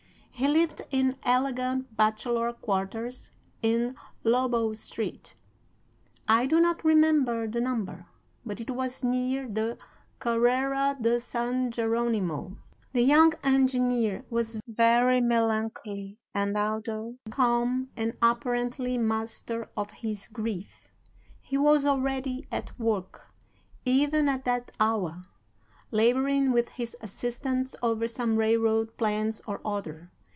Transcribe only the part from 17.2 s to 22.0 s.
calm and apparently master of his grief. He was